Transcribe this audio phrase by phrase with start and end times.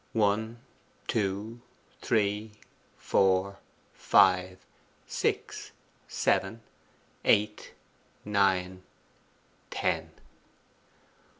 [0.17, 0.61] One,
[1.05, 1.61] two,
[2.01, 2.53] three,
[2.97, 3.59] four,
[3.93, 4.57] five,
[5.05, 5.73] six,
[6.07, 6.61] seven,
[7.23, 7.73] eight,
[8.25, 8.81] nine,
[9.69, 10.09] TEN.